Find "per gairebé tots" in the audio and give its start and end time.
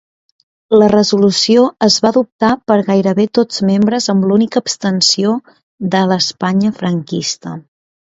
2.71-3.61